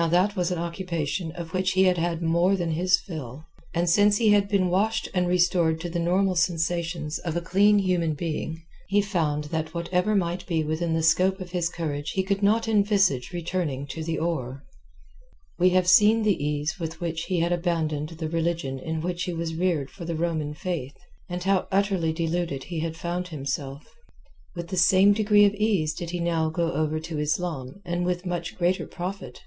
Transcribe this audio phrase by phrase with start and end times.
[0.00, 3.90] Now that was an occupation of which he had had more than his fill, and
[3.90, 8.14] since he had been washed and restored to the normal sensations of a clean human
[8.14, 12.42] being he found that whatever might be within the scope of his courage he could
[12.42, 14.64] not envisage returning to the oar.
[15.58, 19.34] We have seen the ease with which he had abandoned the religion in which he
[19.34, 20.96] was reared for the Roman faith,
[21.28, 23.94] and how utterly deluded he had found himself.
[24.56, 28.24] With the same degree of ease did he now go over to Islam and with
[28.24, 29.42] much greater profit.